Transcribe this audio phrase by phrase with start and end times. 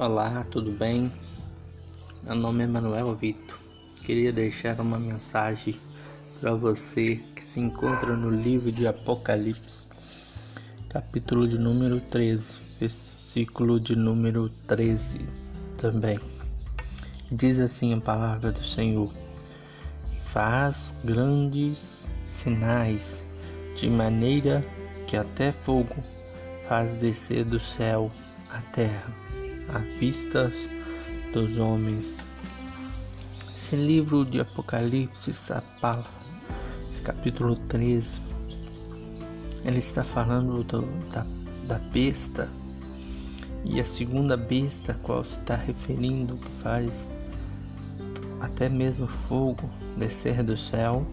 [0.00, 1.12] Olá, tudo bem?
[2.22, 3.58] Meu nome é Manuel Vitor.
[4.02, 5.78] Queria deixar uma mensagem
[6.40, 9.84] para você que se encontra no livro de Apocalipse,
[10.88, 15.20] capítulo de número 13, versículo de número 13
[15.76, 16.18] também.
[17.30, 19.12] Diz assim a palavra do Senhor:
[20.22, 23.22] Faz grandes sinais,
[23.76, 24.64] de maneira
[25.06, 25.94] que até fogo
[26.66, 28.10] faz descer do céu
[28.48, 29.29] a terra
[29.74, 30.52] à vista
[31.32, 32.18] dos homens.
[33.54, 35.62] Esse livro de Apocalipse, essa
[37.04, 38.20] capítulo 13,
[39.64, 41.26] ele está falando do, da,
[41.66, 42.48] da besta
[43.64, 47.10] e a segunda besta a qual se está referindo que faz
[48.40, 51.06] até mesmo fogo descer do céu,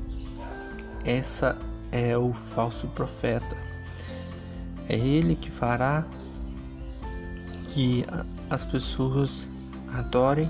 [1.03, 1.57] essa
[1.91, 3.55] é o falso profeta.
[4.89, 6.05] É ele que fará
[7.77, 8.03] que
[8.49, 9.47] as pessoas
[9.93, 10.49] adorem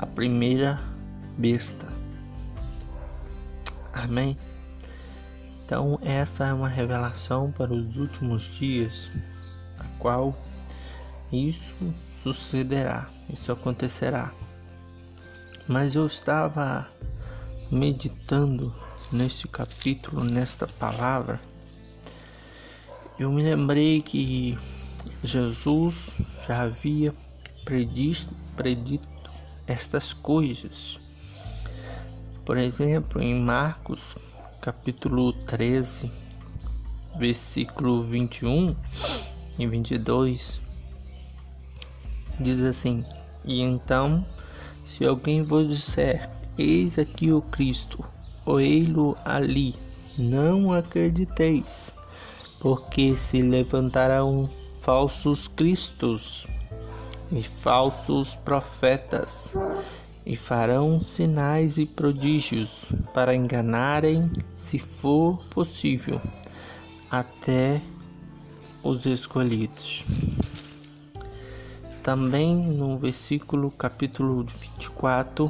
[0.00, 0.76] a primeira
[1.38, 1.86] besta.
[3.92, 4.36] Amém?
[5.64, 9.08] Então, essa é uma revelação para os últimos dias,
[9.78, 10.36] a qual
[11.32, 11.76] isso
[12.20, 14.32] sucederá, isso acontecerá.
[15.68, 16.88] Mas eu estava
[17.70, 18.74] meditando
[19.12, 21.40] neste capítulo, nesta palavra,
[23.16, 24.58] eu me lembrei que
[25.22, 26.10] Jesus
[26.46, 27.14] já havia
[27.64, 29.08] predito, predito
[29.66, 30.98] estas coisas.
[32.44, 34.16] Por exemplo, em Marcos,
[34.60, 36.10] capítulo 13,
[37.18, 38.74] versículo 21
[39.58, 40.60] e 22,
[42.40, 43.04] diz assim:
[43.44, 44.26] E então,
[44.86, 46.28] se alguém vos disser,
[46.58, 48.04] eis aqui o Cristo,
[48.44, 49.74] ou ei-lo ali,
[50.18, 51.94] não acrediteis,
[52.58, 54.48] porque se levantarão
[54.90, 56.48] falsos cristos
[57.30, 59.54] e falsos profetas,
[60.26, 64.28] e farão sinais e prodígios para enganarem,
[64.58, 66.20] se for possível,
[67.08, 67.80] até
[68.82, 70.04] os escolhidos.
[72.02, 75.48] Também no versículo capítulo 24,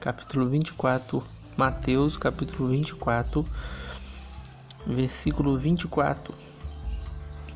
[0.00, 1.22] capítulo 24,
[1.56, 3.46] Mateus capítulo 24,
[4.88, 6.57] versículo 24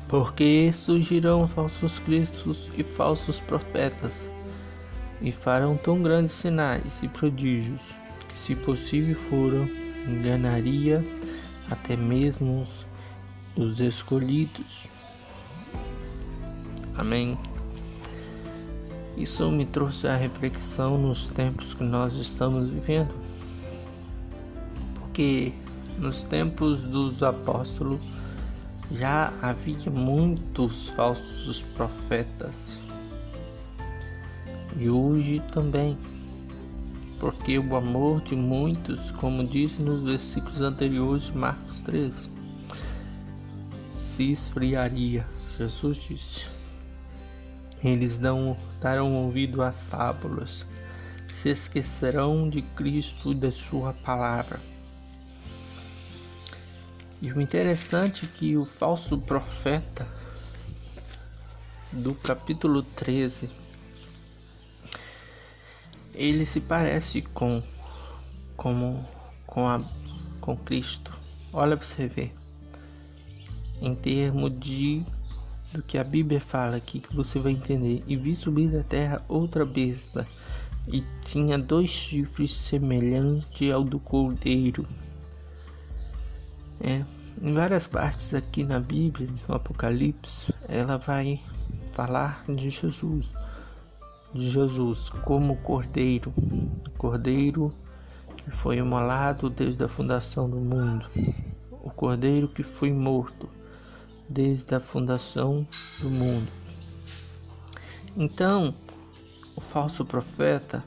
[0.07, 4.29] porque surgirão falsos cristos e falsos profetas,
[5.21, 7.81] e farão tão grandes sinais e prodígios,
[8.29, 9.67] que se possível foram,
[10.07, 11.03] enganaria
[11.69, 12.65] até mesmo
[13.55, 14.87] os escolhidos.
[16.97, 17.37] Amém.
[19.15, 23.13] Isso me trouxe a reflexão nos tempos que nós estamos vivendo.
[24.95, 25.53] Porque
[25.97, 28.01] nos tempos dos apóstolos
[28.93, 32.79] já havia muitos falsos profetas.
[34.77, 35.97] E hoje também,
[37.19, 42.29] porque o amor de muitos, como disse nos versículos anteriores de Marcos 13,
[43.99, 45.25] se esfriaria.
[45.57, 46.47] Jesus disse:
[47.83, 50.65] Eles não darão ouvido a fábulas,
[51.29, 54.72] se esquecerão de Cristo e da Sua palavra
[57.23, 60.05] e o interessante é que o falso profeta
[61.93, 63.49] do capítulo 13
[66.13, 67.63] ele se parece com
[68.57, 69.07] como
[69.47, 69.81] com a
[70.41, 71.13] com Cristo.
[71.53, 72.33] Olha para você ver.
[73.81, 75.05] Em termos de
[75.71, 78.03] do que a Bíblia fala aqui que você vai entender.
[78.05, 80.27] E vi subir da terra outra besta
[80.89, 84.85] e tinha dois chifres semelhantes ao do cordeiro
[86.81, 87.03] é,
[87.41, 91.41] em várias partes aqui na Bíblia, no Apocalipse, ela vai
[91.91, 93.31] falar de Jesus,
[94.33, 96.33] de Jesus como Cordeiro,
[96.97, 97.73] Cordeiro
[98.37, 101.07] que foi imolado desde a fundação do mundo,
[101.71, 103.49] o Cordeiro que foi morto
[104.27, 105.67] desde a fundação
[105.99, 106.51] do mundo.
[108.15, 108.73] Então,
[109.55, 110.83] o falso profeta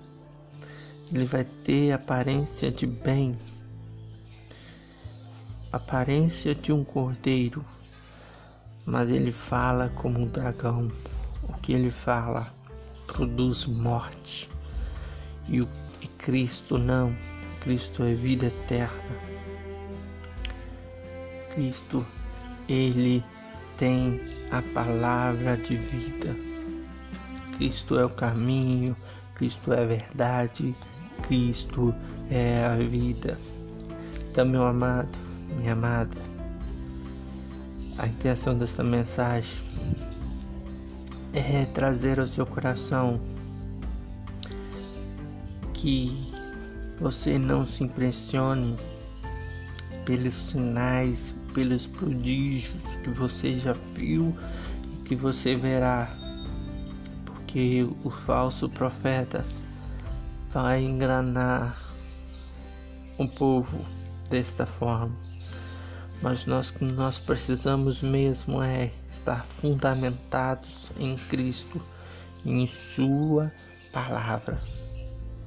[1.14, 3.36] ele vai ter aparência de bem,
[5.76, 7.64] aparência de um cordeiro,
[8.84, 10.90] mas ele fala como um dragão.
[11.42, 12.52] O que ele fala
[13.06, 14.50] produz morte.
[15.48, 15.68] E, o,
[16.00, 17.14] e Cristo não.
[17.60, 19.16] Cristo é vida eterna.
[21.50, 22.06] Cristo,
[22.68, 23.24] ele
[23.76, 24.20] tem
[24.50, 26.36] a palavra de vida.
[27.56, 28.94] Cristo é o caminho,
[29.34, 30.76] Cristo é a verdade,
[31.22, 31.94] Cristo
[32.30, 33.38] é a vida.
[34.28, 36.16] Então, meu amado, minha amada,
[37.98, 39.58] a intenção desta mensagem
[41.32, 43.20] é trazer ao seu coração
[45.72, 46.10] que
[47.00, 48.76] você não se impressione
[50.04, 54.34] pelos sinais, pelos prodígios que você já viu
[54.94, 56.10] e que você verá,
[57.24, 59.44] porque o falso profeta
[60.48, 61.76] vai enganar
[63.18, 63.84] o povo
[64.26, 65.16] desta forma.
[66.22, 71.80] Mas nós nós precisamos mesmo é estar fundamentados em Cristo,
[72.44, 73.52] em Sua
[73.92, 74.60] palavra.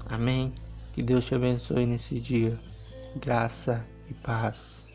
[0.09, 0.53] Amém.
[0.93, 2.59] Que Deus te abençoe nesse dia.
[3.15, 4.88] Graça e paz.